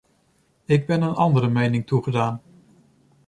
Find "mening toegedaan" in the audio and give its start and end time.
1.49-2.41